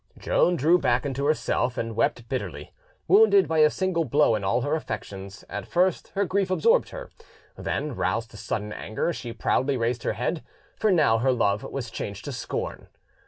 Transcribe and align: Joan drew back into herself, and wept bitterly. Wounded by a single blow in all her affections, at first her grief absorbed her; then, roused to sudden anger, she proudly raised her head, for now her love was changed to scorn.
Joan 0.17 0.55
drew 0.55 0.79
back 0.79 1.05
into 1.05 1.27
herself, 1.27 1.77
and 1.77 1.95
wept 1.95 2.27
bitterly. 2.27 2.71
Wounded 3.07 3.47
by 3.47 3.59
a 3.59 3.69
single 3.69 4.03
blow 4.03 4.33
in 4.33 4.43
all 4.43 4.61
her 4.61 4.73
affections, 4.73 5.45
at 5.47 5.67
first 5.67 6.07
her 6.15 6.25
grief 6.25 6.49
absorbed 6.49 6.89
her; 6.89 7.11
then, 7.55 7.93
roused 7.95 8.31
to 8.31 8.37
sudden 8.37 8.73
anger, 8.73 9.13
she 9.13 9.31
proudly 9.31 9.77
raised 9.77 10.01
her 10.01 10.13
head, 10.13 10.41
for 10.75 10.91
now 10.91 11.19
her 11.19 11.31
love 11.31 11.61
was 11.61 11.91
changed 11.91 12.25
to 12.25 12.31
scorn. 12.31 12.87